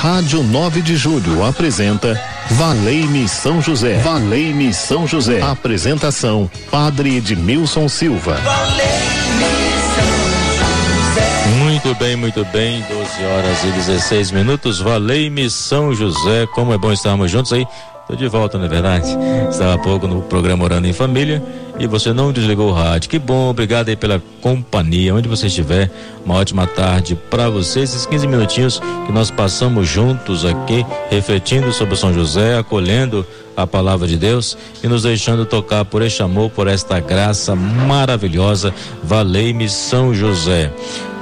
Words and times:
Rádio 0.00 0.42
9 0.42 0.80
de 0.80 0.96
Julho 0.96 1.44
apresenta 1.44 2.18
Valei-me 2.52 3.28
São 3.28 3.60
José. 3.60 3.98
Valei-me 3.98 4.72
São 4.72 5.06
José. 5.06 5.42
Apresentação: 5.42 6.50
Padre 6.70 7.18
Edmilson 7.18 7.86
Silva. 7.86 8.38
Muito 11.58 11.94
bem, 11.96 12.16
muito 12.16 12.42
bem. 12.46 12.82
12 12.88 13.24
horas 13.26 13.62
e 13.62 13.72
16 13.72 14.30
minutos. 14.30 14.80
Valei-me 14.80 15.50
São 15.50 15.92
José. 15.92 16.46
Como 16.54 16.72
é 16.72 16.78
bom 16.78 16.90
estarmos 16.90 17.30
juntos 17.30 17.52
aí. 17.52 17.66
Estou 18.00 18.16
de 18.16 18.26
volta, 18.26 18.56
não 18.56 18.64
é 18.64 18.68
verdade? 18.68 19.06
Estava 19.50 19.74
há 19.74 19.78
pouco 19.78 20.08
no 20.08 20.22
programa 20.22 20.64
Orando 20.64 20.88
em 20.88 20.94
Família 20.94 21.42
e 21.80 21.86
você 21.86 22.12
não 22.12 22.30
desligou 22.30 22.68
o 22.68 22.72
rádio. 22.72 23.08
Que 23.08 23.18
bom, 23.18 23.48
obrigado 23.48 23.88
aí 23.88 23.96
pela 23.96 24.22
companhia, 24.42 25.14
onde 25.14 25.28
você 25.28 25.46
estiver. 25.46 25.90
Uma 26.24 26.34
ótima 26.34 26.66
tarde 26.66 27.18
para 27.30 27.48
você. 27.48 27.80
Esses 27.80 28.04
15 28.04 28.26
minutinhos 28.26 28.80
que 29.06 29.12
nós 29.12 29.30
passamos 29.30 29.88
juntos 29.88 30.44
aqui, 30.44 30.84
refletindo 31.10 31.72
sobre 31.72 31.96
São 31.96 32.12
José, 32.12 32.58
acolhendo 32.58 33.26
a 33.56 33.66
palavra 33.66 34.06
de 34.06 34.18
Deus 34.18 34.56
e 34.84 34.88
nos 34.88 35.02
deixando 35.02 35.46
tocar 35.46 35.84
por 35.86 36.02
este 36.02 36.22
amor, 36.22 36.50
por 36.50 36.68
esta 36.68 37.00
graça 37.00 37.56
maravilhosa. 37.56 38.74
Valei-me 39.02 39.68
São 39.68 40.14
José. 40.14 40.70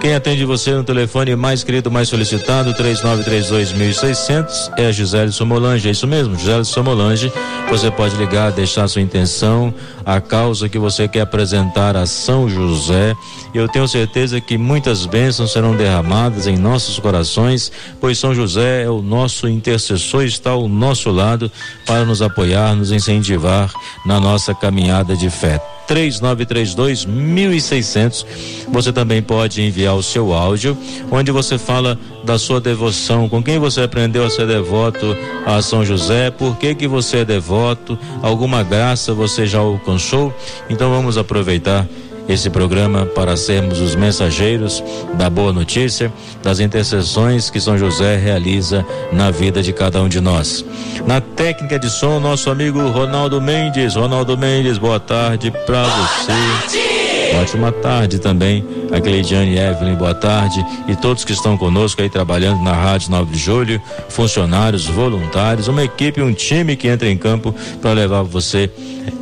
Quem 0.01 0.15
atende 0.15 0.45
você 0.45 0.70
no 0.70 0.84
telefone 0.84 1.34
mais 1.34 1.65
querido, 1.65 1.91
mais 1.91 2.09
solicitado, 2.09 2.73
3932.600, 2.75 4.73
é 4.77 4.87
a 4.87 4.93
Gisele 4.93 5.33
Somolange. 5.33 5.88
É 5.88 5.91
isso 5.91 6.07
mesmo, 6.07 6.38
Gisele 6.38 6.65
Somolange. 6.65 7.33
Você 7.69 7.90
pode 7.90 8.15
ligar, 8.15 8.52
deixar 8.52 8.87
sua 8.87 9.02
intenção, 9.02 9.74
a 10.07 10.21
causa 10.21 10.68
que 10.68 10.79
você 10.79 11.09
quer 11.09 11.23
apresentar 11.23 11.96
a 11.96 12.07
São 12.07 12.49
José. 12.49 13.13
Eu 13.52 13.66
tenho 13.68 13.88
certeza 13.88 14.40
que 14.40 14.57
muitas 14.57 15.05
bênçãos 15.05 15.52
serão 15.52 15.74
derramadas 15.74 16.46
em 16.46 16.57
nossos 16.57 17.01
corações, 17.01 17.73
pois 18.01 18.18
São 18.18 18.33
José 18.33 18.85
é 18.85 18.88
o 18.88 19.02
nosso 19.02 19.49
intercessor, 19.49 20.23
está 20.23 20.51
ao 20.51 20.68
nosso 20.68 21.10
lado 21.10 21.51
para 21.85 22.05
nos 22.05 22.23
apoiar, 22.23 22.73
nos 22.77 22.93
incentivar 22.93 23.73
na 24.07 24.21
nossa 24.21 24.55
caminhada 24.55 25.16
de 25.16 25.29
fé. 25.29 25.60
3932 25.88 27.06
1600. 27.06 28.26
Você 28.68 28.92
também 28.92 29.22
pode 29.22 29.62
enviar 29.62 29.96
o 29.96 30.02
seu 30.02 30.34
áudio, 30.34 30.76
onde 31.10 31.32
você 31.32 31.56
fala 31.56 31.98
da 32.24 32.38
sua 32.38 32.60
devoção, 32.60 33.28
com 33.28 33.42
quem 33.42 33.58
você 33.58 33.80
aprendeu 33.80 34.24
a 34.24 34.30
ser 34.30 34.46
devoto 34.46 35.16
a 35.46 35.62
São 35.62 35.84
José, 35.84 36.30
por 36.30 36.59
que 36.59 36.74
que 36.74 36.86
você 36.86 37.18
é 37.18 37.24
devoto, 37.24 37.98
alguma 38.22 38.62
graça 38.62 39.14
você 39.14 39.46
já 39.46 39.60
alcançou. 39.60 40.32
Então 40.68 40.90
vamos 40.90 41.16
aproveitar 41.16 41.86
esse 42.29 42.51
programa 42.51 43.07
para 43.07 43.37
sermos 43.37 43.80
os 43.80 43.95
mensageiros 43.95 44.82
da 45.15 45.30
boa 45.30 45.52
notícia, 45.52 46.12
das 46.43 46.60
intercessões 46.60 47.48
que 47.48 47.60
São 47.60 47.79
José 47.79 48.16
realiza 48.16 48.84
na 49.12 49.30
vida 49.30 49.62
de 49.62 49.73
cada 49.73 50.02
um 50.02 50.09
de 50.09 50.21
nós. 50.21 50.65
Na 51.06 51.21
técnica 51.21 51.79
de 51.79 51.88
som, 51.88 52.21
nosso 52.21 52.51
amigo 52.51 52.87
Ronaldo 52.88 53.40
Mendes. 53.40 53.95
Ronaldo 53.95 54.37
Mendes, 54.37 54.76
boa 54.76 55.01
tarde 55.01 55.51
para 55.66 55.84
você. 55.84 56.26
Tarde. 56.26 56.99
Ótima 57.37 57.71
tarde 57.71 58.18
também, 58.18 58.65
a 58.90 59.01
Cleidiane 59.01 59.59
Evelyn, 59.59 59.95
boa 59.95 60.15
tarde. 60.15 60.65
E 60.88 60.96
todos 60.96 61.24
que 61.24 61.32
estão 61.32 61.56
conosco 61.56 62.01
aí 62.01 62.09
trabalhando 62.09 62.62
na 62.62 62.73
Rádio 62.73 63.10
9 63.10 63.32
de 63.32 63.38
Julho, 63.38 63.82
funcionários, 64.09 64.87
voluntários, 64.87 65.69
uma 65.69 65.84
equipe, 65.84 66.22
um 66.22 66.32
time 66.32 66.75
que 66.75 66.88
entra 66.88 67.09
em 67.09 67.16
campo 67.16 67.54
para 67.81 67.93
levar 67.93 68.22
você 68.22 68.71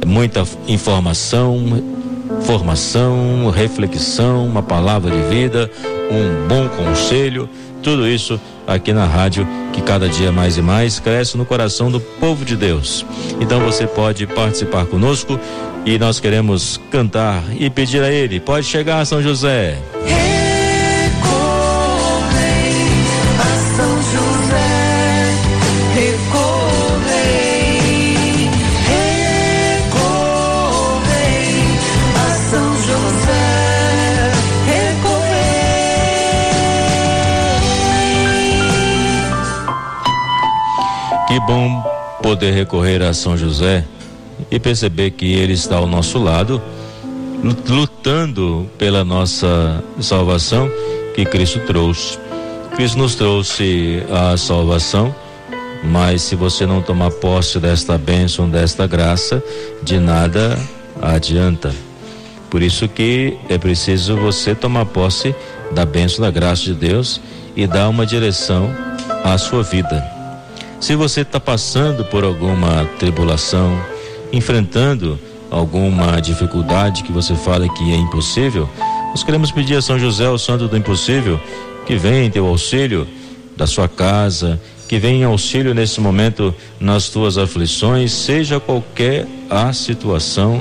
muita 0.06 0.46
informação, 0.68 1.82
formação, 2.46 3.50
reflexão, 3.50 4.46
uma 4.46 4.62
palavra 4.62 5.10
de 5.10 5.20
vida, 5.28 5.68
um 6.08 6.46
bom 6.46 6.68
conselho, 6.68 7.48
tudo 7.82 8.06
isso 8.06 8.40
aqui 8.66 8.92
na 8.92 9.04
rádio 9.04 9.46
que 9.72 9.82
cada 9.82 10.08
dia 10.08 10.30
mais 10.30 10.56
e 10.56 10.62
mais 10.62 11.00
cresce 11.00 11.36
no 11.36 11.44
coração 11.44 11.90
do 11.90 12.00
povo 12.00 12.44
de 12.44 12.56
Deus. 12.56 13.04
Então 13.40 13.60
você 13.60 13.84
pode 13.84 14.28
participar 14.28 14.86
conosco 14.86 15.38
e 15.84 15.98
nós 15.98 16.20
queremos 16.20 16.80
cantar 16.90 17.42
e 17.58 17.68
pedir 17.68 18.02
a 18.02 18.12
ele, 18.12 18.38
pode 18.38 18.64
chegar 18.64 19.04
São 19.04 19.20
José. 19.20 19.76
Que 20.06 20.25
bom 41.46 41.82
poder 42.22 42.52
recorrer 42.52 43.02
a 43.02 43.12
São 43.12 43.36
José 43.36 43.84
e 44.50 44.58
perceber 44.58 45.12
que 45.12 45.32
Ele 45.32 45.52
está 45.52 45.76
ao 45.76 45.86
nosso 45.86 46.18
lado, 46.18 46.60
lutando 47.68 48.68
pela 48.76 49.04
nossa 49.04 49.82
salvação 50.00 50.70
que 51.14 51.24
Cristo 51.24 51.60
trouxe. 51.60 52.18
Cristo 52.74 52.98
nos 52.98 53.14
trouxe 53.14 54.02
a 54.10 54.36
salvação, 54.36 55.14
mas 55.84 56.22
se 56.22 56.34
você 56.34 56.66
não 56.66 56.82
tomar 56.82 57.10
posse 57.10 57.58
desta 57.58 57.96
bênção, 57.96 58.50
desta 58.50 58.86
graça, 58.86 59.42
de 59.82 59.98
nada 59.98 60.58
adianta. 61.00 61.72
Por 62.50 62.62
isso 62.62 62.88
que 62.88 63.36
é 63.48 63.56
preciso 63.56 64.16
você 64.16 64.54
tomar 64.54 64.86
posse 64.86 65.34
da 65.72 65.84
bênção, 65.84 66.24
da 66.24 66.30
graça 66.30 66.64
de 66.64 66.74
Deus 66.74 67.20
e 67.54 67.66
dar 67.66 67.88
uma 67.88 68.04
direção 68.04 68.70
à 69.24 69.38
sua 69.38 69.62
vida. 69.62 70.15
Se 70.80 70.94
você 70.94 71.22
está 71.22 71.40
passando 71.40 72.04
por 72.04 72.22
alguma 72.22 72.84
tribulação, 72.98 73.78
enfrentando 74.32 75.18
alguma 75.50 76.20
dificuldade 76.20 77.02
que 77.02 77.10
você 77.10 77.34
fala 77.34 77.68
que 77.68 77.92
é 77.92 77.96
impossível, 77.96 78.68
nós 79.10 79.24
queremos 79.24 79.50
pedir 79.50 79.76
a 79.76 79.82
São 79.82 79.98
José, 79.98 80.28
o 80.28 80.38
santo 80.38 80.68
do 80.68 80.76
impossível, 80.76 81.40
que 81.86 81.96
venha 81.96 82.24
em 82.24 82.30
teu 82.30 82.46
auxílio 82.46 83.06
da 83.56 83.66
sua 83.66 83.88
casa, 83.88 84.60
que 84.86 84.98
venha 84.98 85.20
em 85.20 85.24
auxílio 85.24 85.74
nesse 85.74 86.00
momento 86.00 86.54
nas 86.78 87.08
tuas 87.08 87.38
aflições, 87.38 88.12
seja 88.12 88.60
qualquer 88.60 89.26
a 89.48 89.72
situação. 89.72 90.60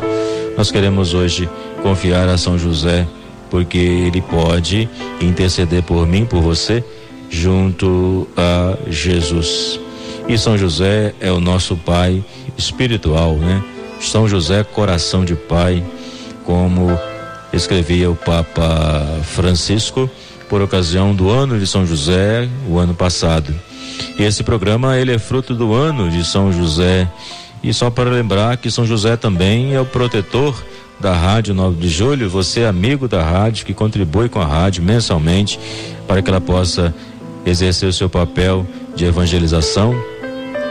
Nós 0.57 0.71
queremos 0.71 1.13
hoje 1.13 1.49
confiar 1.83 2.29
a 2.29 2.37
São 2.37 2.57
José, 2.57 3.05
porque 3.49 3.77
ele 3.77 4.21
pode 4.21 4.89
interceder 5.19 5.83
por 5.83 6.07
mim, 6.07 6.25
por 6.25 6.41
você, 6.41 6.83
junto 7.29 8.27
a 8.37 8.77
Jesus. 8.89 9.84
E 10.27 10.37
São 10.39 10.57
José 10.57 11.13
é 11.19 11.31
o 11.31 11.39
nosso 11.39 11.77
pai 11.77 12.23
espiritual, 12.57 13.35
né? 13.35 13.63
São 14.01 14.27
José, 14.27 14.63
coração 14.63 15.23
de 15.23 15.35
pai, 15.35 15.83
como 16.43 16.87
escrevia 17.53 18.09
o 18.09 18.15
Papa 18.15 19.05
Francisco 19.23 20.09
por 20.49 20.61
ocasião 20.61 21.13
do 21.13 21.29
ano 21.29 21.59
de 21.59 21.67
São 21.67 21.85
José, 21.85 22.49
o 22.67 22.79
ano 22.79 22.95
passado. 22.95 23.53
E 24.17 24.23
esse 24.23 24.43
programa 24.43 24.97
ele 24.97 25.13
é 25.13 25.19
fruto 25.19 25.53
do 25.53 25.73
ano 25.73 26.09
de 26.09 26.25
São 26.25 26.51
José. 26.51 27.07
E 27.63 27.71
só 27.71 27.91
para 27.91 28.09
lembrar 28.09 28.57
que 28.57 28.71
São 28.71 28.85
José 28.85 29.15
também 29.15 29.75
é 29.75 29.79
o 29.79 29.85
protetor 29.85 30.55
da 30.99 31.13
Rádio 31.13 31.53
9 31.53 31.79
de 31.79 31.89
Julho, 31.89 32.29
você 32.29 32.61
é 32.61 32.67
amigo 32.67 33.07
da 33.07 33.23
rádio 33.23 33.65
que 33.65 33.73
contribui 33.73 34.27
com 34.27 34.39
a 34.39 34.45
rádio 34.45 34.81
mensalmente 34.81 35.59
para 36.07 36.21
que 36.21 36.29
ela 36.29 36.41
possa 36.41 36.95
exercer 37.45 37.89
o 37.89 37.93
seu 37.93 38.09
papel 38.09 38.65
de 38.95 39.05
evangelização 39.05 39.93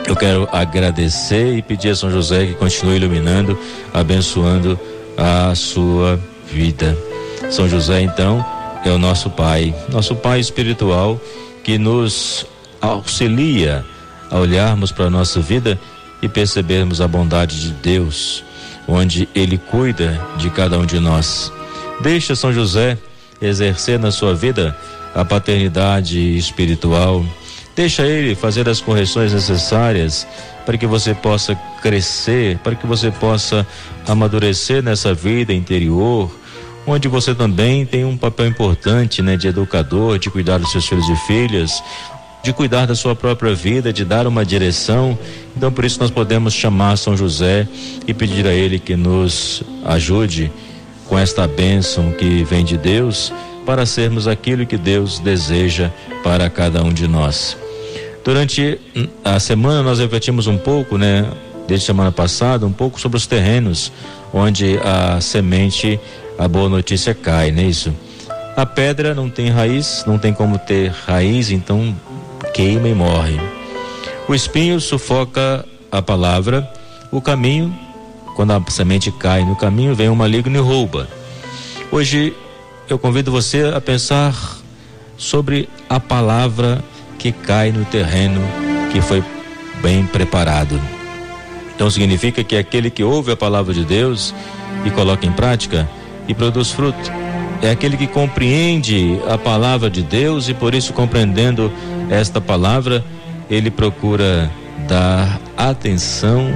eu 0.07 0.15
quero 0.15 0.49
agradecer 0.53 1.57
e 1.57 1.63
pedir 1.63 1.91
a 1.91 1.97
São 1.97 2.11
José 2.11 2.47
que 2.47 2.55
continue 2.55 2.97
iluminando, 2.97 3.59
abençoando 3.93 4.79
a 5.17 5.55
sua 5.55 6.21
vida. 6.47 6.97
São 7.51 7.69
José, 7.69 8.03
então, 8.03 8.45
é 8.85 8.91
o 8.91 8.99
nosso 8.99 9.31
Pai, 9.31 9.75
nosso 9.91 10.15
Pai 10.15 10.41
espiritual 10.41 11.21
que 11.63 11.79
nos 11.79 12.47
auxilia 12.81 13.85
a 14.31 14.39
olharmos 14.39 14.93
para 14.93 15.07
a 15.07 15.11
nossa 15.11 15.41
vida 15.41 15.79
e 16.21 16.29
percebermos 16.29 17.01
a 17.01 17.09
bondade 17.09 17.61
de 17.61 17.71
Deus, 17.71 18.45
onde 18.87 19.29
Ele 19.35 19.57
cuida 19.57 20.21
de 20.37 20.51
cada 20.51 20.79
um 20.79 20.85
de 20.85 21.01
nós. 21.01 21.51
Deixa 22.03 22.35
São 22.35 22.53
José 22.53 22.99
exercer 23.41 23.99
na 23.99 24.11
sua 24.11 24.35
vida 24.35 24.77
a 25.15 25.25
paternidade 25.25 26.37
espiritual 26.37 27.25
Deixa 27.77 28.07
ele 28.07 28.37
fazer 28.37 28.69
as 28.69 28.81
correções 28.81 29.33
necessárias 29.33 30.27
para 30.65 30.79
que 30.79 30.87
você 30.87 31.13
possa 31.13 31.57
crescer, 31.83 32.59
para 32.59 32.75
que 32.75 32.87
você 32.87 33.11
possa 33.11 33.67
amadurecer 34.07 34.83
nessa 34.83 35.13
vida 35.13 35.53
interior, 35.53 36.31
onde 36.87 37.09
você 37.09 37.35
também 37.35 37.85
tem 37.85 38.05
um 38.05 38.17
papel 38.17 38.47
importante, 38.47 39.23
né, 39.23 39.37
de 39.37 39.49
educador, 39.49 40.19
de 40.19 40.31
cuidar 40.31 40.59
dos 40.59 40.71
seus 40.71 40.87
filhos 40.87 41.09
e 41.09 41.17
filhas, 41.27 41.83
de 42.45 42.53
cuidar 42.53 42.87
da 42.87 42.95
sua 42.95 43.17
própria 43.17 43.55
vida, 43.55 43.93
de 43.93 44.05
dar 44.05 44.27
uma 44.27 44.45
direção. 44.45 45.19
Então, 45.57 45.73
por 45.73 45.85
isso 45.85 45.99
nós 45.99 46.11
podemos 46.11 46.55
chamar 46.55 46.97
São 46.97 47.17
José 47.17 47.67
e 48.07 48.15
pedir 48.15 48.47
a 48.47 48.53
ele 48.53 48.79
que 48.79 48.95
nos 48.95 49.63
ajude 49.85 50.53
com 51.09 51.19
esta 51.19 51.49
bênção 51.49 52.13
que 52.13 52.45
vem 52.45 52.65
de 52.65 52.77
Deus 52.77 53.33
para 53.65 53.87
sermos 53.87 54.29
aquilo 54.29 54.67
que 54.67 54.77
Deus 54.77 55.19
deseja 55.19 55.91
para 56.23 56.49
cada 56.51 56.83
um 56.83 56.93
de 56.93 57.09
nós. 57.09 57.57
Durante 58.25 58.81
a 59.25 59.39
semana 59.39 59.83
nós 59.83 59.99
refletimos 59.99 60.47
um 60.47 60.57
pouco, 60.57 60.97
né, 60.97 61.31
desde 61.67 61.87
semana 61.87 62.11
passada, 62.11 62.67
um 62.67 62.73
pouco 62.73 63.01
sobre 63.01 63.17
os 63.17 63.27
terrenos 63.27 63.93
onde 64.33 64.79
a 64.79 65.21
semente, 65.21 66.01
a 66.39 66.49
boa 66.49 66.69
notícia 66.69 67.15
cai, 67.15 67.51
não 67.51 67.63
é 67.63 67.67
isso? 67.67 67.95
A 68.57 68.65
pedra 68.65 69.15
não 69.15 69.29
tem 69.29 69.49
raiz, 69.49 70.05
não 70.07 70.19
tem 70.19 70.33
como 70.33 70.59
ter 70.59 70.91
raiz, 70.91 71.51
então 71.51 71.95
queima 72.53 72.89
e 72.89 72.95
morre. 72.95 73.41
O 74.29 74.35
espinho 74.35 74.81
sufoca 74.81 75.65
a 75.91 76.01
palavra, 76.01 76.69
o 77.11 77.21
caminho, 77.21 77.77
quando 78.35 78.53
a 78.53 78.63
semente 78.69 79.13
cai 79.13 79.45
no 79.45 79.57
caminho, 79.57 79.95
vem 79.95 80.09
o 80.09 80.17
maligno 80.17 80.57
e 80.57 80.61
rouba. 80.61 81.09
Hoje 81.93 82.35
eu 82.89 82.99
convido 82.99 83.31
você 83.31 83.73
a 83.75 83.81
pensar 83.81 84.35
sobre 85.17 85.69
a 85.89 85.99
palavra 85.99 86.83
que 87.19 87.33
cai 87.33 87.73
no 87.73 87.85
terreno 87.85 88.41
que 88.93 89.01
foi 89.01 89.23
bem 89.83 90.07
preparado. 90.07 90.81
Então 91.75 91.91
significa 91.91 92.45
que 92.45 92.57
aquele 92.57 92.91
que 92.91 93.03
ouve 93.03 93.33
a 93.33 93.37
palavra 93.37 93.73
de 93.75 93.85
Deus 93.85 94.35
e 94.85 94.91
coloca 94.91 95.27
em 95.27 95.33
prática 95.33 95.89
e 96.29 96.35
produz 96.35 96.71
fruto 96.71 97.11
é 97.63 97.71
aquele 97.71 97.97
que 97.97 98.07
compreende 98.07 99.19
a 99.29 99.39
palavra 99.39 99.89
de 99.89 100.03
Deus 100.03 100.49
e 100.49 100.55
por 100.55 100.75
isso 100.75 100.93
compreendendo 100.93 101.73
esta 102.11 102.41
palavra, 102.41 103.03
ele 103.49 103.71
procura 103.71 104.51
dar 104.87 105.41
atenção, 105.57 106.47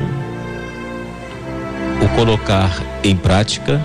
o 2.03 2.09
colocar 2.15 2.71
em 3.03 3.17
prática 3.17 3.85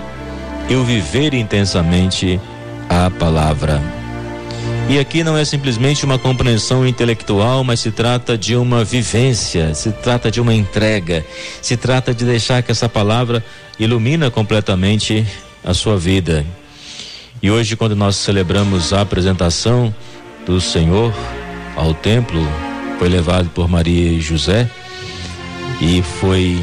e 0.68 0.74
o 0.74 0.84
viver 0.84 1.34
intensamente 1.34 2.40
a 2.88 3.10
palavra. 3.10 3.80
E 4.88 4.98
aqui 4.98 5.24
não 5.24 5.36
é 5.36 5.44
simplesmente 5.44 6.04
uma 6.04 6.18
compreensão 6.18 6.86
intelectual, 6.86 7.64
mas 7.64 7.80
se 7.80 7.90
trata 7.90 8.36
de 8.36 8.54
uma 8.54 8.84
vivência, 8.84 9.74
se 9.74 9.90
trata 9.90 10.30
de 10.30 10.40
uma 10.40 10.54
entrega, 10.54 11.24
se 11.62 11.76
trata 11.76 12.14
de 12.14 12.24
deixar 12.24 12.62
que 12.62 12.70
essa 12.70 12.88
palavra 12.88 13.42
ilumina 13.78 14.30
completamente 14.30 15.26
a 15.64 15.72
sua 15.72 15.96
vida. 15.96 16.44
E 17.42 17.50
hoje, 17.50 17.76
quando 17.76 17.96
nós 17.96 18.16
celebramos 18.16 18.92
a 18.92 19.00
apresentação 19.00 19.94
do 20.46 20.60
Senhor 20.60 21.14
ao 21.76 21.94
templo, 21.94 22.46
foi 22.98 23.08
levado 23.08 23.48
por 23.50 23.68
Maria 23.68 24.12
e 24.12 24.20
José 24.20 24.68
e 25.80 26.02
foi 26.20 26.62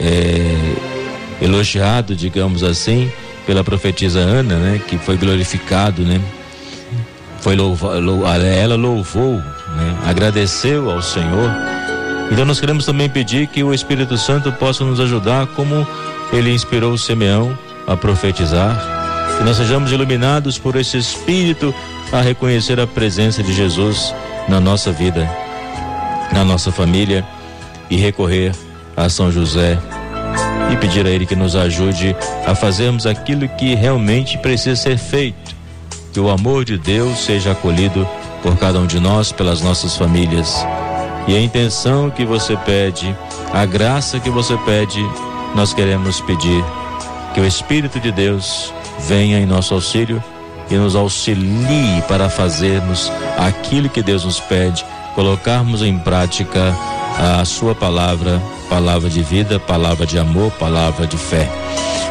é, 0.00 1.44
elogiado, 1.44 2.16
digamos 2.16 2.62
assim, 2.62 3.10
pela 3.46 3.64
profetisa 3.64 4.20
Ana, 4.20 4.56
né, 4.56 4.80
que 4.86 4.98
foi 4.98 5.16
glorificado, 5.16 6.02
né? 6.02 6.20
Foi 7.40 7.56
ela 7.56 8.76
louvou, 8.76 9.36
né, 9.36 9.98
agradeceu 10.06 10.90
ao 10.90 11.02
Senhor. 11.02 11.50
Então 12.30 12.44
nós 12.44 12.60
queremos 12.60 12.86
também 12.86 13.08
pedir 13.08 13.48
que 13.48 13.62
o 13.64 13.74
Espírito 13.74 14.16
Santo 14.16 14.52
possa 14.52 14.84
nos 14.84 15.00
ajudar, 15.00 15.46
como 15.48 15.86
ele 16.32 16.52
inspirou 16.52 16.96
Simeão 16.96 17.56
a 17.86 17.96
profetizar, 17.96 19.36
que 19.36 19.44
nós 19.44 19.56
sejamos 19.56 19.90
iluminados 19.90 20.56
por 20.56 20.76
esse 20.76 20.96
Espírito 20.96 21.74
a 22.12 22.20
reconhecer 22.20 22.78
a 22.78 22.86
presença 22.86 23.42
de 23.42 23.52
Jesus 23.52 24.14
na 24.48 24.60
nossa 24.60 24.92
vida, 24.92 25.28
na 26.32 26.44
nossa 26.44 26.70
família 26.70 27.24
e 27.90 27.96
recorrer 27.96 28.52
a 28.96 29.08
São 29.08 29.30
José 29.30 29.78
e 30.72 30.76
pedir 30.76 31.06
a 31.06 31.10
Ele 31.10 31.26
que 31.26 31.36
nos 31.36 31.54
ajude 31.54 32.16
a 32.46 32.54
fazermos 32.54 33.06
aquilo 33.06 33.46
que 33.48 33.74
realmente 33.74 34.38
precisa 34.38 34.74
ser 34.74 34.96
feito. 34.96 35.54
Que 36.12 36.20
o 36.20 36.30
amor 36.30 36.64
de 36.64 36.78
Deus 36.78 37.18
seja 37.18 37.52
acolhido 37.52 38.08
por 38.42 38.56
cada 38.56 38.78
um 38.78 38.86
de 38.86 38.98
nós, 38.98 39.30
pelas 39.30 39.60
nossas 39.60 39.96
famílias. 39.96 40.66
E 41.28 41.36
a 41.36 41.40
intenção 41.40 42.10
que 42.10 42.24
você 42.24 42.56
pede, 42.56 43.14
a 43.52 43.66
graça 43.66 44.18
que 44.18 44.30
você 44.30 44.56
pede, 44.58 45.00
nós 45.54 45.74
queremos 45.74 46.20
pedir 46.22 46.64
que 47.34 47.40
o 47.40 47.46
Espírito 47.46 48.00
de 48.00 48.10
Deus 48.10 48.72
venha 49.06 49.38
em 49.38 49.46
nosso 49.46 49.74
auxílio 49.74 50.22
e 50.70 50.74
nos 50.74 50.96
auxilie 50.96 52.02
para 52.08 52.28
fazermos 52.30 53.12
aquilo 53.38 53.88
que 53.88 54.02
Deus 54.02 54.24
nos 54.24 54.40
pede, 54.40 54.84
colocarmos 55.14 55.82
em 55.82 55.98
prática 55.98 56.74
a 57.18 57.44
Sua 57.44 57.74
palavra, 57.74 58.40
palavra 58.68 59.08
de 59.08 59.22
vida, 59.22 59.58
palavra 59.60 60.06
de 60.06 60.18
amor, 60.18 60.50
palavra 60.52 61.06
de 61.06 61.16
fé. 61.16 61.48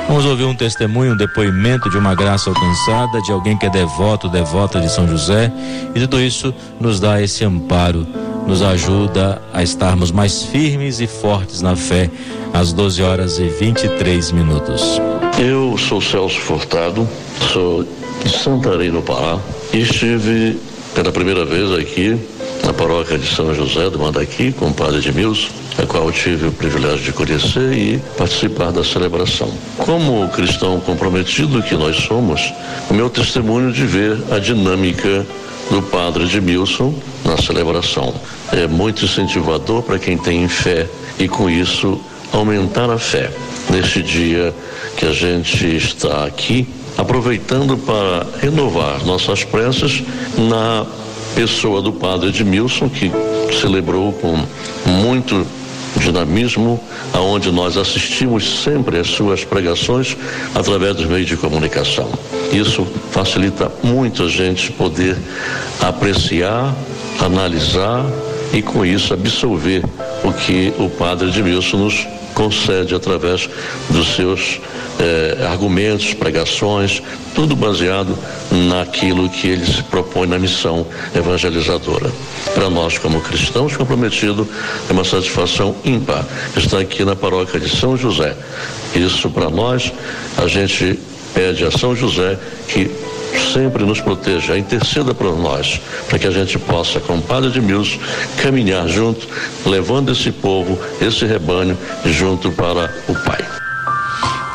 Vamos 0.07 0.25
ouvir 0.25 0.43
um 0.43 0.55
testemunho, 0.55 1.13
um 1.13 1.17
depoimento 1.17 1.89
de 1.89 1.97
uma 1.97 2.13
graça 2.13 2.49
alcançada, 2.49 3.21
de 3.21 3.31
alguém 3.31 3.57
que 3.57 3.65
é 3.65 3.69
devoto, 3.69 4.27
devota 4.27 4.81
de 4.81 4.91
São 4.91 5.07
José, 5.07 5.51
e 5.95 5.99
tudo 6.01 6.19
isso 6.19 6.53
nos 6.79 6.99
dá 6.99 7.21
esse 7.21 7.45
amparo, 7.45 8.05
nos 8.45 8.61
ajuda 8.61 9.41
a 9.53 9.63
estarmos 9.63 10.11
mais 10.11 10.43
firmes 10.43 10.99
e 10.99 11.07
fortes 11.07 11.61
na 11.61 11.75
fé, 11.75 12.09
às 12.53 12.73
12 12.73 13.01
horas 13.01 13.39
e 13.39 13.47
23 13.47 14.31
minutos. 14.31 14.99
Eu 15.39 15.77
sou 15.77 16.01
Celso 16.01 16.39
Furtado, 16.39 17.07
sou 17.53 17.85
de 18.23 18.29
Santarém, 18.29 18.91
no 18.91 19.01
Pará, 19.01 19.39
e 19.73 19.79
estive 19.79 20.59
pela 20.93 21.11
primeira 21.11 21.45
vez 21.45 21.71
aqui 21.71 22.19
na 22.65 22.73
paróquia 22.73 23.17
de 23.17 23.27
São 23.33 23.53
José 23.53 23.89
do 23.89 23.99
Mandaqui 23.99 24.51
com 24.51 24.67
o 24.67 24.73
padre 24.73 24.97
Edmilson, 24.97 25.49
a 25.77 25.85
qual 25.85 26.11
tive 26.11 26.47
o 26.47 26.51
privilégio 26.51 27.05
de 27.05 27.11
conhecer 27.11 27.73
e 27.73 27.99
participar 28.17 28.71
da 28.71 28.83
celebração. 28.83 29.51
Como 29.77 30.27
cristão 30.29 30.79
comprometido 30.79 31.63
que 31.63 31.75
nós 31.75 31.95
somos, 31.97 32.41
o 32.89 32.93
meu 32.93 33.09
testemunho 33.09 33.71
de 33.71 33.85
ver 33.85 34.17
a 34.31 34.39
dinâmica 34.39 35.25
do 35.69 35.81
padre 35.81 36.23
Edmilson 36.23 36.93
na 37.23 37.37
celebração. 37.37 38.13
É 38.51 38.67
muito 38.67 39.05
incentivador 39.05 39.81
para 39.81 39.97
quem 39.97 40.17
tem 40.17 40.47
fé 40.47 40.87
e 41.17 41.27
com 41.27 41.49
isso 41.49 41.99
aumentar 42.31 42.89
a 42.89 42.97
fé 42.97 43.31
neste 43.69 44.01
dia 44.01 44.53
que 44.97 45.05
a 45.05 45.13
gente 45.13 45.65
está 45.75 46.25
aqui, 46.25 46.67
aproveitando 46.97 47.77
para 47.77 48.27
renovar 48.41 49.05
nossas 49.05 49.43
pressas 49.43 50.03
na 50.37 50.85
pessoa 51.35 51.81
do 51.81 51.91
padre 51.93 52.29
Edmilson, 52.29 52.89
que 52.89 53.11
celebrou 53.59 54.13
com 54.13 54.37
muito 54.85 55.45
dinamismo, 55.97 56.79
aonde 57.13 57.51
nós 57.51 57.77
assistimos 57.77 58.63
sempre 58.63 58.97
às 58.97 59.07
suas 59.07 59.43
pregações 59.43 60.15
através 60.55 60.95
dos 60.95 61.05
meios 61.05 61.27
de 61.27 61.37
comunicação. 61.37 62.09
Isso 62.51 62.85
facilita 63.11 63.71
muito 63.83 64.23
a 64.23 64.29
gente 64.29 64.71
poder 64.71 65.17
apreciar, 65.79 66.75
analisar 67.19 68.05
e 68.53 68.61
com 68.61 68.85
isso 68.85 69.13
absorver 69.13 69.83
o 70.23 70.33
que 70.33 70.73
o 70.77 70.89
padre 70.89 71.29
Edmilson 71.29 71.77
nos 71.77 72.07
concede 72.33 72.95
através 72.95 73.49
dos 73.89 74.15
seus 74.15 74.59
eh, 75.01 75.47
argumentos, 75.49 76.13
pregações, 76.13 77.01
tudo 77.33 77.55
baseado 77.55 78.15
naquilo 78.69 79.27
que 79.29 79.47
ele 79.47 79.65
se 79.65 79.81
propõe 79.83 80.27
na 80.27 80.37
missão 80.37 80.85
evangelizadora. 81.15 82.11
Para 82.53 82.69
nós, 82.69 82.97
como 82.99 83.19
cristãos 83.19 83.75
comprometidos, 83.75 84.47
é 84.87 84.93
uma 84.93 85.03
satisfação 85.03 85.75
ímpar 85.83 86.23
estar 86.55 86.79
aqui 86.79 87.03
na 87.03 87.15
paróquia 87.15 87.59
de 87.59 87.69
São 87.69 87.97
José. 87.97 88.35
Isso 88.93 89.29
para 89.29 89.49
nós, 89.49 89.91
a 90.37 90.47
gente 90.47 90.99
pede 91.33 91.65
a 91.65 91.71
São 91.71 91.95
José 91.95 92.37
que 92.67 92.91
sempre 93.53 93.83
nos 93.85 94.01
proteja, 94.01 94.57
interceda 94.57 95.13
por 95.13 95.37
nós, 95.37 95.79
para 96.07 96.19
que 96.19 96.27
a 96.27 96.31
gente 96.31 96.59
possa, 96.59 96.99
com 96.99 97.15
o 97.15 97.21
Padre 97.21 97.49
Edmilson, 97.49 97.97
caminhar 98.37 98.87
junto, 98.87 99.27
levando 99.65 100.11
esse 100.11 100.31
povo, 100.31 100.77
esse 101.01 101.25
rebanho, 101.25 101.77
junto 102.05 102.51
para 102.51 102.93
o 103.07 103.13
Pai. 103.23 103.50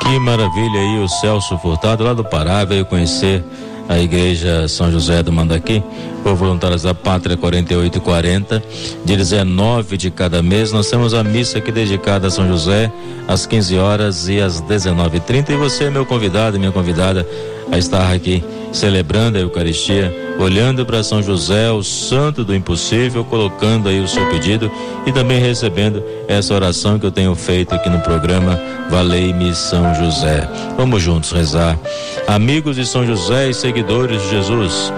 Que 0.07 0.21
maravilha 0.21 0.79
aí 0.79 1.03
o 1.03 1.09
Celso 1.09 1.59
Furtado, 1.59 2.05
lá 2.05 2.15
do 2.15 2.23
Pará, 2.23 2.65
veio 2.65 2.85
conhecer 2.85 3.43
a 3.89 3.99
Igreja 3.99 4.69
São 4.69 4.91
José 4.91 5.21
do 5.21 5.33
Mandaqui, 5.33 5.83
por 6.23 6.37
Voluntários 6.37 6.83
da 6.83 6.95
Pátria 6.95 7.37
4840, 7.37 8.63
de 9.05 9.17
19 9.17 9.97
de 9.97 10.11
cada 10.13 10.41
mês. 10.45 10.71
Nós 10.71 10.89
temos 10.89 11.13
a 11.13 11.25
missa 11.25 11.59
aqui 11.59 11.73
dedicada 11.73 12.29
a 12.29 12.31
São 12.31 12.47
José, 12.47 12.91
às 13.27 13.47
15 13.47 13.79
horas 13.79 14.29
e 14.29 14.41
às 14.41 14.63
19h30. 14.63 15.51
E 15.51 15.57
você 15.57 15.85
é 15.85 15.91
meu 15.91 16.07
convidado, 16.07 16.57
minha 16.57 16.71
convidada, 16.71 17.27
a 17.73 17.77
estar 17.77 18.13
aqui 18.13 18.45
celebrando 18.73 19.39
a 19.39 19.41
Eucaristia, 19.41 20.15
olhando 20.39 20.85
para 20.85 21.03
São 21.03 21.23
José, 21.23 21.71
o 21.71 21.83
santo 21.83 22.45
do 22.45 22.55
impossível, 22.55 23.25
colocando 23.25 23.89
aí 23.89 24.01
o 24.01 24.09
seu 24.09 24.29
pedido 24.29 24.71
e 25.07 25.13
também 25.13 25.41
recebendo 25.41 26.03
essa 26.29 26.55
oração 26.55 26.99
que 26.99 27.07
eu 27.07 27.11
tenho 27.11 27.35
feito 27.35 27.75
aqui 27.75 27.89
no 27.89 28.01
programa 28.01 28.61
Valei-me 28.91 29.55
São 29.55 29.95
José. 29.95 30.49
Vamos 30.77 31.03
juntos 31.03 31.33
rezar. 31.33 31.79
Amigos 32.27 32.77
de 32.77 32.87
São 32.87 33.07
José 33.07 33.49
e 33.51 33.55
seguidores 33.55 34.23
de 34.23 34.31
Jesus, 34.31 34.93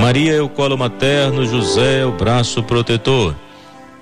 Maria 0.00 0.34
é 0.34 0.40
o 0.40 0.48
colo 0.48 0.76
materno, 0.76 1.46
José 1.46 2.00
é 2.00 2.06
o 2.06 2.12
braço 2.12 2.62
protetor. 2.62 3.34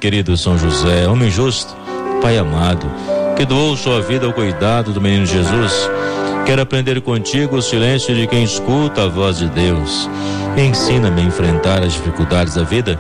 Querido 0.00 0.36
São 0.36 0.58
José, 0.58 1.08
homem 1.08 1.30
justo, 1.30 1.76
Pai 2.22 2.36
amado, 2.36 2.90
que 3.36 3.44
doou 3.44 3.76
sua 3.76 4.00
vida 4.00 4.26
ao 4.26 4.32
cuidado 4.32 4.92
do 4.92 5.00
menino 5.00 5.26
Jesus, 5.26 5.88
Quero 6.48 6.62
aprender 6.62 6.98
contigo 7.02 7.56
o 7.56 7.62
silêncio 7.62 8.14
de 8.14 8.26
quem 8.26 8.42
escuta 8.42 9.02
a 9.02 9.06
voz 9.06 9.36
de 9.36 9.50
Deus. 9.50 10.08
Ensina-me 10.56 11.20
a 11.20 11.24
enfrentar 11.24 11.82
as 11.82 11.92
dificuldades 11.92 12.54
da 12.54 12.62
vida 12.62 12.98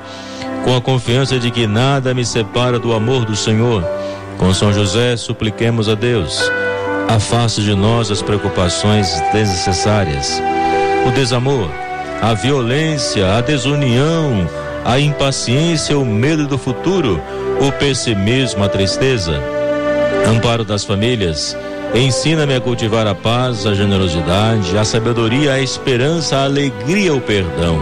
com 0.66 0.76
a 0.76 0.82
confiança 0.82 1.38
de 1.38 1.50
que 1.50 1.66
nada 1.66 2.12
me 2.12 2.26
separa 2.26 2.78
do 2.78 2.92
amor 2.92 3.24
do 3.24 3.34
Senhor. 3.34 3.82
Com 4.36 4.52
São 4.52 4.70
José, 4.70 5.16
supliquemos 5.16 5.88
a 5.88 5.94
Deus, 5.94 6.38
afaste 7.08 7.62
de 7.62 7.74
nós 7.74 8.10
as 8.10 8.20
preocupações 8.20 9.18
desnecessárias, 9.32 10.42
o 11.06 11.10
desamor, 11.12 11.70
a 12.20 12.34
violência, 12.34 13.34
a 13.34 13.40
desunião, 13.40 14.46
a 14.84 15.00
impaciência, 15.00 15.98
o 15.98 16.04
medo 16.04 16.46
do 16.46 16.58
futuro, 16.58 17.18
o 17.66 17.72
pessimismo, 17.72 18.62
a 18.62 18.68
tristeza. 18.68 19.42
Amparo 20.26 20.64
das 20.64 20.84
famílias, 20.84 21.56
ensina-me 21.94 22.54
a 22.54 22.60
cultivar 22.60 23.06
a 23.06 23.14
paz, 23.14 23.66
a 23.66 23.74
generosidade, 23.74 24.76
a 24.76 24.84
sabedoria, 24.84 25.54
a 25.54 25.60
esperança, 25.60 26.36
a 26.36 26.44
alegria, 26.44 27.14
o 27.14 27.20
perdão. 27.20 27.78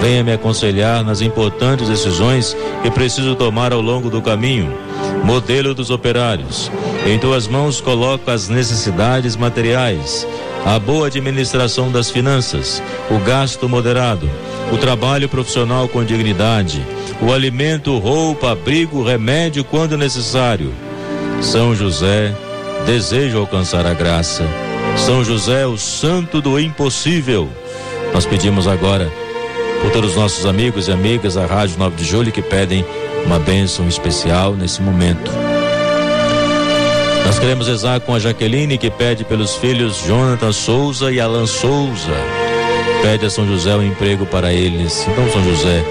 Venha 0.00 0.24
me 0.24 0.32
aconselhar 0.32 1.04
nas 1.04 1.20
importantes 1.20 1.88
decisões 1.88 2.56
que 2.82 2.90
preciso 2.90 3.34
tomar 3.34 3.72
ao 3.72 3.82
longo 3.82 4.08
do 4.08 4.22
caminho. 4.22 4.74
Modelo 5.24 5.74
dos 5.74 5.90
operários. 5.90 6.70
Em 7.06 7.18
tuas 7.18 7.46
mãos 7.46 7.80
coloco 7.80 8.30
as 8.30 8.48
necessidades 8.48 9.36
materiais, 9.36 10.26
a 10.64 10.78
boa 10.78 11.08
administração 11.08 11.90
das 11.90 12.10
finanças, 12.10 12.82
o 13.10 13.18
gasto 13.18 13.68
moderado, 13.68 14.28
o 14.72 14.78
trabalho 14.78 15.28
profissional 15.28 15.86
com 15.88 16.04
dignidade, 16.04 16.82
o 17.20 17.32
alimento, 17.32 17.98
roupa, 17.98 18.52
abrigo, 18.52 19.02
remédio 19.02 19.64
quando 19.64 19.98
necessário. 19.98 20.72
São 21.42 21.74
José, 21.74 22.34
desejo 22.86 23.38
alcançar 23.38 23.86
a 23.86 23.94
graça. 23.94 24.44
São 24.96 25.24
José, 25.24 25.66
o 25.66 25.78
santo 25.78 26.40
do 26.40 26.58
impossível. 26.58 27.48
Nós 28.12 28.26
pedimos 28.26 28.66
agora 28.66 29.10
por 29.80 29.90
todos 29.92 30.10
os 30.10 30.16
nossos 30.16 30.44
amigos 30.44 30.88
e 30.88 30.92
amigas 30.92 31.34
da 31.34 31.46
Rádio 31.46 31.78
9 31.78 31.96
de 31.96 32.04
Julho 32.04 32.32
que 32.32 32.42
pedem 32.42 32.84
uma 33.24 33.38
bênção 33.38 33.88
especial 33.88 34.54
nesse 34.54 34.82
momento. 34.82 35.30
Nós 37.26 37.38
queremos 37.38 37.68
rezar 37.68 38.00
com 38.00 38.14
a 38.14 38.18
Jaqueline 38.18 38.76
que 38.76 38.90
pede 38.90 39.24
pelos 39.24 39.54
filhos 39.56 40.02
Jonathan 40.04 40.52
Souza 40.52 41.12
e 41.12 41.20
Alan 41.20 41.46
Souza. 41.46 42.16
Pede 43.02 43.24
a 43.24 43.30
São 43.30 43.46
José 43.46 43.74
um 43.74 43.82
emprego 43.82 44.26
para 44.26 44.52
eles. 44.52 45.06
Então, 45.08 45.30
São 45.30 45.42
José, 45.44 45.82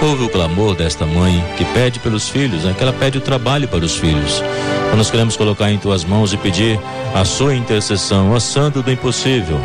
ouve 0.00 0.24
o 0.24 0.28
clamor 0.28 0.74
desta 0.74 1.04
mãe 1.04 1.44
que 1.56 1.64
pede 1.66 1.98
pelos 1.98 2.28
filhos, 2.28 2.64
né? 2.64 2.74
que 2.76 2.82
ela 2.82 2.92
pede 2.92 3.18
o 3.18 3.20
trabalho 3.20 3.66
para 3.66 3.84
os 3.84 3.96
filhos. 3.96 4.42
Então, 4.86 4.96
nós 4.96 5.10
queremos 5.10 5.36
colocar 5.36 5.70
em 5.70 5.78
tuas 5.78 6.04
mãos 6.04 6.32
e 6.32 6.36
pedir 6.36 6.78
a 7.14 7.24
sua 7.24 7.54
intercessão, 7.54 8.32
ó 8.32 8.38
Santo 8.38 8.82
do 8.82 8.90
Impossível, 8.90 9.60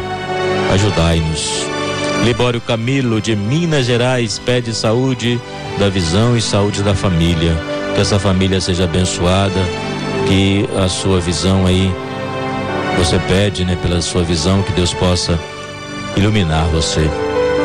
ajudai-nos. 0.73 1.65
Libório 2.23 2.61
Camilo, 2.61 3.19
de 3.19 3.35
Minas 3.35 3.85
Gerais, 3.85 4.39
pede 4.39 4.73
saúde 4.73 5.39
da 5.77 5.89
visão 5.89 6.37
e 6.37 6.41
saúde 6.41 6.81
da 6.81 6.95
família. 6.95 7.53
Que 7.93 8.01
essa 8.01 8.17
família 8.17 8.61
seja 8.61 8.85
abençoada, 8.85 9.59
que 10.27 10.67
a 10.77 10.87
sua 10.87 11.19
visão 11.19 11.65
aí, 11.65 11.93
você 12.97 13.19
pede, 13.27 13.65
né, 13.65 13.77
pela 13.81 14.01
sua 14.01 14.23
visão, 14.23 14.63
que 14.63 14.71
Deus 14.71 14.93
possa 14.93 15.37
iluminar 16.15 16.65
você. 16.67 17.09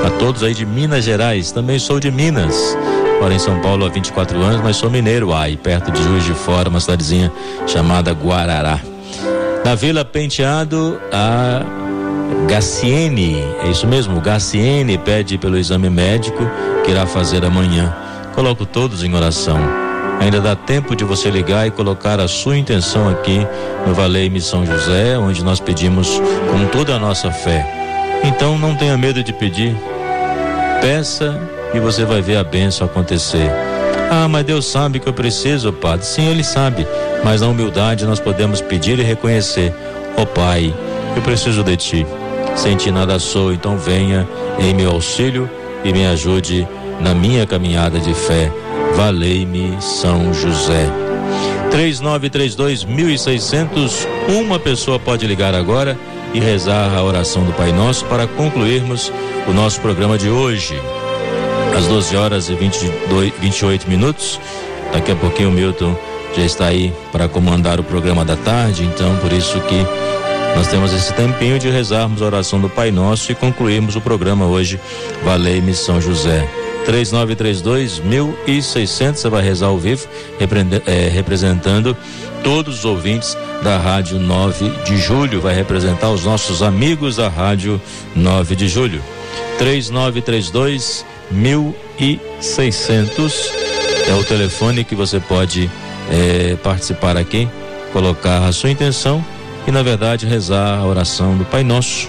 A 0.04 0.10
todos 0.18 0.42
aí 0.42 0.54
de 0.54 0.64
Minas 0.64 1.04
Gerais, 1.04 1.52
também 1.52 1.78
sou 1.78 1.98
de 1.98 2.10
Minas. 2.10 2.76
Moro 3.20 3.32
em 3.32 3.38
São 3.38 3.60
Paulo 3.60 3.84
há 3.84 3.88
24 3.88 4.40
anos, 4.40 4.60
mas 4.62 4.76
sou 4.76 4.90
mineiro, 4.90 5.34
aí 5.34 5.56
perto 5.56 5.90
de 5.90 6.02
Juiz 6.02 6.24
de 6.24 6.34
Fora, 6.34 6.68
uma 6.68 6.80
cidadezinha 6.80 7.32
chamada 7.66 8.12
Guarará. 8.12 8.80
Na 9.64 9.74
Vila 9.74 10.04
Penteado, 10.04 11.00
a 11.12 11.62
Gaciene, 12.48 13.42
é 13.64 13.68
isso 13.68 13.86
mesmo, 13.86 14.20
Gaciene 14.20 14.96
pede 14.96 15.36
pelo 15.36 15.58
exame 15.58 15.90
médico 15.90 16.48
que 16.84 16.92
irá 16.92 17.06
fazer 17.06 17.44
amanhã. 17.44 17.94
Coloco 18.34 18.64
todos 18.64 19.02
em 19.02 19.14
oração. 19.14 19.58
Ainda 20.20 20.40
dá 20.40 20.54
tempo 20.54 20.96
de 20.96 21.04
você 21.04 21.30
ligar 21.30 21.66
e 21.66 21.70
colocar 21.70 22.20
a 22.20 22.28
sua 22.28 22.56
intenção 22.56 23.08
aqui 23.08 23.46
no 23.86 23.94
Valeime 23.94 24.40
São 24.40 24.64
José, 24.64 25.18
onde 25.18 25.44
nós 25.44 25.60
pedimos 25.60 26.20
com 26.50 26.66
toda 26.72 26.94
a 26.94 26.98
nossa 26.98 27.30
fé. 27.30 27.77
Então 28.24 28.58
não 28.58 28.74
tenha 28.74 28.96
medo 28.96 29.22
de 29.22 29.32
pedir. 29.32 29.76
Peça 30.80 31.38
e 31.74 31.80
você 31.80 32.04
vai 32.04 32.20
ver 32.20 32.36
a 32.36 32.44
bênção 32.44 32.86
acontecer. 32.86 33.50
Ah, 34.10 34.26
mas 34.26 34.44
Deus 34.44 34.66
sabe 34.66 34.98
que 34.98 35.08
eu 35.08 35.12
preciso, 35.12 35.72
Padre. 35.72 36.06
Sim, 36.06 36.28
Ele 36.28 36.42
sabe. 36.42 36.86
Mas 37.24 37.40
na 37.40 37.48
humildade 37.48 38.06
nós 38.06 38.20
podemos 38.20 38.60
pedir 38.60 38.98
e 38.98 39.02
reconhecer: 39.02 39.74
Ó 40.16 40.22
oh, 40.22 40.26
Pai, 40.26 40.74
eu 41.14 41.22
preciso 41.22 41.62
de 41.62 41.76
Ti. 41.76 42.06
Sem 42.56 42.76
Ti 42.76 42.90
nada 42.90 43.18
sou, 43.18 43.52
então 43.52 43.76
venha 43.76 44.26
em 44.58 44.74
meu 44.74 44.90
auxílio 44.90 45.48
e 45.84 45.92
me 45.92 46.06
ajude 46.06 46.66
na 47.00 47.14
minha 47.14 47.46
caminhada 47.46 47.98
de 47.98 48.14
fé. 48.14 48.50
Valei-me, 48.96 49.76
São 49.80 50.32
José. 50.32 50.86
3932 51.70 52.84
1600. 52.84 54.08
Uma 54.28 54.58
pessoa 54.58 54.98
pode 54.98 55.26
ligar 55.26 55.54
agora 55.54 55.96
e 56.34 56.40
rezar 56.40 56.94
a 56.94 57.02
oração 57.02 57.44
do 57.44 57.52
Pai 57.52 57.72
Nosso 57.72 58.04
para 58.06 58.26
concluirmos 58.26 59.12
o 59.46 59.52
nosso 59.52 59.80
programa 59.80 60.18
de 60.18 60.28
hoje 60.28 60.80
às 61.76 61.86
12 61.86 62.16
horas 62.16 62.48
e 62.48 62.54
22, 62.54 63.32
28 63.40 63.88
minutos. 63.88 64.40
Daqui 64.92 65.12
a 65.12 65.16
pouquinho 65.16 65.50
o 65.50 65.52
Milton 65.52 65.96
já 66.34 66.42
está 66.42 66.66
aí 66.66 66.92
para 67.12 67.28
comandar 67.28 67.80
o 67.80 67.84
programa 67.84 68.24
da 68.24 68.36
tarde, 68.36 68.84
então 68.84 69.16
por 69.16 69.32
isso 69.32 69.60
que 69.62 69.86
nós 70.56 70.66
temos 70.68 70.92
esse 70.92 71.12
tempinho 71.12 71.58
de 71.58 71.70
rezarmos 71.70 72.20
a 72.22 72.26
oração 72.26 72.60
do 72.60 72.68
Pai 72.68 72.90
Nosso 72.90 73.30
e 73.30 73.34
concluirmos 73.34 73.96
o 73.96 74.00
programa 74.00 74.46
hoje. 74.46 74.80
Valei-me 75.24 75.74
São 75.74 76.00
José. 76.00 76.67
3932 76.88 77.98
1600, 77.98 79.20
você 79.20 79.28
vai 79.28 79.42
rezar 79.42 79.66
ao 79.66 79.76
vivo, 79.76 80.08
é, 80.86 81.10
representando 81.10 81.94
todos 82.42 82.78
os 82.78 82.86
ouvintes 82.86 83.36
da 83.62 83.76
Rádio 83.76 84.18
9 84.18 84.70
de 84.86 84.96
Julho, 84.96 85.38
vai 85.38 85.54
representar 85.54 86.08
os 86.08 86.24
nossos 86.24 86.62
amigos 86.62 87.16
da 87.16 87.28
Rádio 87.28 87.78
9 88.16 88.56
de 88.56 88.68
Julho. 88.68 89.02
3932 89.58 91.04
1600 91.30 93.52
é 94.08 94.14
o 94.14 94.24
telefone 94.24 94.82
que 94.82 94.94
você 94.94 95.20
pode 95.20 95.70
é, 96.10 96.56
participar 96.56 97.18
aqui, 97.18 97.46
colocar 97.92 98.46
a 98.46 98.52
sua 98.52 98.70
intenção 98.70 99.22
e, 99.66 99.70
na 99.70 99.82
verdade, 99.82 100.24
rezar 100.24 100.78
a 100.78 100.86
oração 100.86 101.36
do 101.36 101.44
Pai 101.44 101.62
Nosso, 101.62 102.08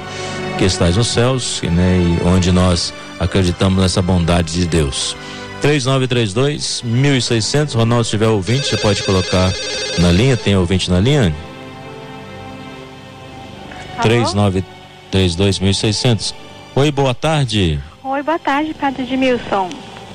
que 0.59 0.65
estás 0.65 0.97
nos 0.97 1.07
céus, 1.07 1.61
né, 1.61 1.97
e 1.97 2.27
onde 2.27 2.51
nós 2.51 2.93
acreditamos 3.17 3.81
nessa 3.81 4.01
bondade 4.01 4.51
de 4.51 4.67
Deus. 4.67 5.15
3932 5.61 6.81
1600. 6.83 7.75
Ronaldo, 7.75 8.03
se 8.03 8.09
tiver 8.09 8.27
ouvinte, 8.27 8.67
você 8.67 8.75
pode 8.75 9.01
colocar 9.03 9.53
na 9.99 10.11
linha. 10.11 10.35
Tem 10.35 10.57
ouvinte 10.57 10.91
na 10.91 10.99
linha? 10.99 11.33
3932 14.01 15.59
1600. 15.59 16.35
Oi, 16.75 16.91
boa 16.91 17.13
tarde. 17.13 17.79
Oi, 18.03 18.21
boa 18.21 18.39
tarde, 18.39 18.73
Padre 18.73 19.03
Edmilson. 19.03 19.69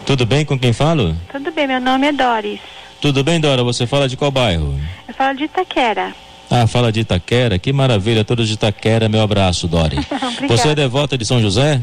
Tudo 0.05 0.27
bem 0.27 0.45
com 0.45 0.59
quem 0.59 0.75
falo? 0.75 1.17
Tudo 1.33 1.51
bem, 1.53 1.67
meu 1.67 1.81
nome 1.81 2.09
é 2.09 2.13
Doris. 2.13 2.61
Tudo 3.01 3.25
bem, 3.25 3.41
Dora? 3.41 3.65
Você 3.65 3.87
fala 3.87 4.07
de 4.07 4.15
qual 4.15 4.31
bairro? 4.31 4.79
Eu 5.09 5.15
falo 5.15 5.39
de 5.39 5.45
Itaquera. 5.45 6.13
Ah, 6.51 6.67
fala 6.67 6.93
de 6.93 7.01
Itaquera, 7.01 7.59
que 7.59 7.73
maravilha, 7.73 8.25
todos 8.25 8.47
de 8.47 8.55
Itaquera, 8.55 9.09
meu 9.09 9.23
abraço, 9.23 9.67
Dori. 9.67 9.99
Você 10.47 10.69
é 10.69 10.75
devota 10.75 11.17
de 11.17 11.25
São 11.25 11.41
José? 11.41 11.81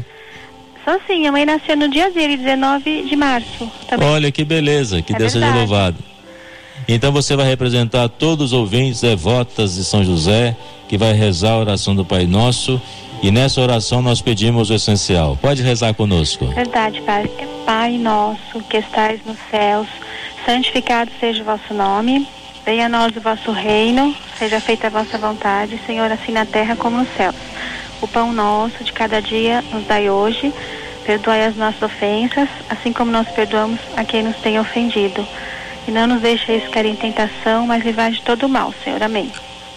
Sou 0.84 0.98
sim, 1.06 1.20
minha 1.20 1.32
mãe 1.32 1.44
nasceu 1.44 1.76
no 1.76 1.88
dia 1.88 2.10
dele, 2.10 2.36
19 2.36 3.02
de 3.02 3.16
março. 3.16 3.70
Também. 3.88 4.08
Olha 4.08 4.32
que 4.32 4.44
beleza, 4.44 5.02
que 5.02 5.14
é 5.14 5.18
Deus 5.18 5.32
verdade. 5.32 5.52
seja 5.52 5.66
louvado. 5.66 5.96
Então 6.88 7.12
você 7.12 7.36
vai 7.36 7.46
representar 7.46 8.08
todos 8.08 8.46
os 8.46 8.52
ouvintes 8.52 9.00
devotas 9.00 9.76
de 9.76 9.84
São 9.84 10.04
José, 10.04 10.56
que 10.88 10.98
vai 10.98 11.12
rezar 11.12 11.52
a 11.52 11.58
oração 11.58 11.94
do 11.94 12.04
Pai 12.04 12.26
Nosso 12.26 12.80
e 13.22 13.30
nessa 13.30 13.60
oração 13.60 14.02
nós 14.02 14.20
pedimos 14.20 14.68
o 14.68 14.74
essencial. 14.74 15.38
Pode 15.40 15.62
rezar 15.62 15.94
conosco. 15.94 16.46
Verdade, 16.46 17.00
Pai. 17.02 17.30
Pai 17.64 17.92
nosso 17.92 18.60
que 18.68 18.78
estais 18.78 19.20
nos 19.24 19.38
céus, 19.48 19.86
santificado 20.44 21.08
seja 21.20 21.42
o 21.42 21.44
vosso 21.44 21.72
nome. 21.72 22.26
Venha 22.66 22.86
a 22.86 22.88
nós 22.88 23.16
o 23.16 23.20
vosso 23.20 23.52
reino, 23.52 24.14
seja 24.42 24.60
feita 24.60 24.88
a 24.88 24.90
vossa 24.90 25.16
vontade, 25.18 25.80
Senhor, 25.86 26.10
assim 26.10 26.32
na 26.32 26.44
terra 26.44 26.74
como 26.74 26.96
nos 26.96 27.08
céus. 27.16 27.36
O 28.00 28.08
pão 28.08 28.32
nosso 28.32 28.82
de 28.82 28.92
cada 28.92 29.22
dia 29.22 29.62
nos 29.72 29.86
dai 29.86 30.10
hoje. 30.10 30.52
Perdoai 31.06 31.44
as 31.44 31.54
nossas 31.54 31.80
ofensas, 31.80 32.48
assim 32.68 32.92
como 32.92 33.12
nós 33.12 33.28
perdoamos 33.28 33.78
a 33.96 34.04
quem 34.04 34.24
nos 34.24 34.34
tem 34.38 34.58
ofendido. 34.58 35.24
E 35.86 35.92
não 35.92 36.08
nos 36.08 36.20
deixeis 36.20 36.68
cair 36.70 36.86
em 36.86 36.96
tentação, 36.96 37.68
mas 37.68 37.84
livrai 37.84 38.10
de 38.10 38.20
todo 38.22 38.46
o 38.46 38.48
mal, 38.48 38.74
Senhor. 38.82 39.00
Amém. 39.00 39.30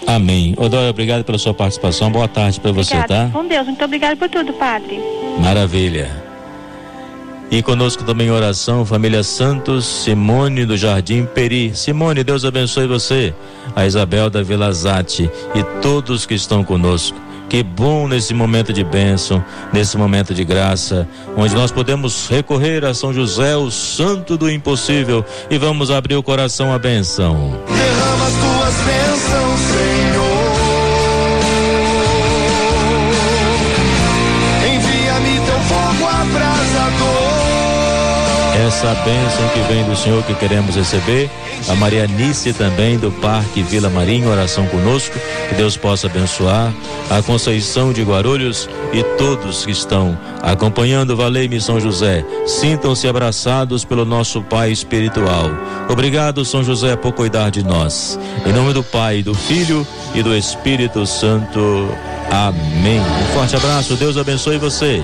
Amém. 0.07 0.55
Odóia, 0.57 0.89
obrigado 0.89 1.23
pela 1.23 1.37
sua 1.37 1.53
participação. 1.53 2.11
Boa 2.11 2.27
tarde 2.27 2.59
para 2.59 2.71
você, 2.71 2.95
tá? 3.03 3.29
Com 3.31 3.45
Deus. 3.45 3.67
Muito 3.67 3.85
obrigado 3.85 4.17
por 4.17 4.29
tudo, 4.29 4.51
Padre. 4.53 4.99
Maravilha. 5.39 6.24
E 7.51 7.61
conosco 7.61 8.03
também 8.03 8.31
oração, 8.31 8.85
família 8.85 9.23
Santos, 9.23 9.85
Simone 9.85 10.65
do 10.65 10.75
Jardim 10.75 11.25
Peri. 11.25 11.75
Simone, 11.75 12.23
Deus 12.23 12.43
abençoe 12.43 12.87
você, 12.87 13.33
a 13.75 13.85
Isabel 13.85 14.29
da 14.29 14.41
Vila 14.41 14.71
Zate 14.73 15.29
e 15.53 15.63
todos 15.81 16.25
que 16.25 16.33
estão 16.33 16.63
conosco. 16.63 17.25
Que 17.47 17.61
bom 17.61 18.07
nesse 18.07 18.33
momento 18.33 18.73
de 18.73 18.83
bênção, 18.83 19.43
nesse 19.71 19.97
momento 19.97 20.33
de 20.33 20.43
graça, 20.43 21.07
onde 21.37 21.53
nós 21.53 21.71
podemos 21.71 22.27
recorrer 22.27 22.83
a 22.83 22.93
São 22.93 23.13
José, 23.13 23.55
o 23.55 23.69
santo 23.69 24.35
do 24.35 24.49
impossível, 24.49 25.23
e 25.49 25.57
vamos 25.57 25.91
abrir 25.91 26.15
o 26.15 26.23
coração 26.23 26.73
à 26.73 26.79
bênção. 26.79 27.57
Derrama 27.67 28.25
as 28.25 28.33
tuas 28.33 28.75
bênçãos, 28.85 29.59
Senhor. 29.59 30.25
Envia-me 34.75 35.45
teu 35.45 35.59
fogo 35.59 36.07
abrasador. 36.09 37.24
Essa 38.65 38.95
bênção 38.95 39.47
que 39.49 39.59
vem 39.71 39.83
do 39.83 39.95
Senhor 39.95 40.23
que 40.23 40.33
queremos 40.33 40.75
receber. 40.75 41.29
A 41.69 41.75
Maria 41.75 42.07
Nice 42.07 42.51
também 42.51 42.97
do 42.97 43.11
Parque 43.11 43.61
Vila 43.61 43.91
Marinho, 43.91 44.27
oração 44.27 44.65
conosco. 44.65 45.19
Que 45.47 45.53
Deus 45.53 45.77
possa 45.77 46.07
abençoar. 46.07 46.73
A 47.07 47.21
Conceição 47.21 47.93
de 47.93 48.01
Guarulhos 48.01 48.67
e 48.91 49.03
todos 49.19 49.65
que 49.65 49.71
estão 49.71 50.17
acompanhando 50.41 51.15
Valei 51.15 51.47
São 51.59 51.79
José. 51.79 52.25
Sintam-se 52.47 53.07
abraçados 53.07 53.85
pelo 53.85 54.03
nosso 54.03 54.41
Pai 54.41 54.71
espiritual. 54.71 55.51
Obrigado, 55.87 56.43
São 56.43 56.63
José, 56.63 56.95
por 56.95 57.11
cuidar 57.11 57.51
de 57.51 57.63
nós. 57.63 58.19
Em 58.47 58.51
nome 58.51 58.73
do 58.73 58.83
Pai, 58.83 59.21
do 59.21 59.35
Filho 59.35 59.85
e 60.15 60.23
do 60.23 60.35
Espírito 60.35 61.05
Santo. 61.05 61.87
Amém. 62.31 62.99
Um 62.99 63.33
forte 63.35 63.55
abraço. 63.55 63.95
Deus 63.95 64.17
abençoe 64.17 64.57
você. 64.57 65.03